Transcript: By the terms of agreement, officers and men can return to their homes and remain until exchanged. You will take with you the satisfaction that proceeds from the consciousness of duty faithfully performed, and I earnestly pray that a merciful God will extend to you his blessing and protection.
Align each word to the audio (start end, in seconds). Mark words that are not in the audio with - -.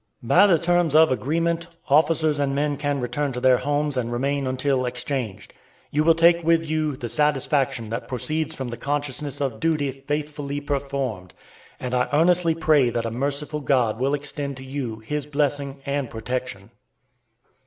By 0.23 0.47
the 0.47 0.57
terms 0.57 0.95
of 0.95 1.11
agreement, 1.11 1.67
officers 1.87 2.39
and 2.39 2.55
men 2.55 2.75
can 2.75 2.99
return 2.99 3.33
to 3.33 3.39
their 3.39 3.59
homes 3.59 3.95
and 3.97 4.11
remain 4.11 4.47
until 4.47 4.87
exchanged. 4.87 5.53
You 5.91 6.03
will 6.03 6.15
take 6.15 6.43
with 6.43 6.65
you 6.67 6.95
the 6.95 7.07
satisfaction 7.07 7.89
that 7.89 8.07
proceeds 8.07 8.55
from 8.55 8.69
the 8.69 8.77
consciousness 8.77 9.39
of 9.41 9.59
duty 9.59 9.91
faithfully 9.91 10.59
performed, 10.59 11.35
and 11.79 11.93
I 11.93 12.09
earnestly 12.13 12.55
pray 12.55 12.89
that 12.89 13.05
a 13.05 13.11
merciful 13.11 13.59
God 13.61 13.99
will 13.99 14.15
extend 14.15 14.57
to 14.57 14.63
you 14.63 14.97
his 15.01 15.27
blessing 15.27 15.83
and 15.85 16.09
protection. 16.09 16.71